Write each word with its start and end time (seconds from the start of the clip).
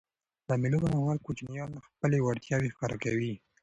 د 0.47 0.49
مېلو 0.61 0.77
پر 0.83 0.91
مهال 0.97 1.19
کوچنيان 1.25 1.71
خپلي 1.87 2.19
وړتیاوي 2.21 2.69
ښکاره 2.73 2.97
کوي. 3.03 3.33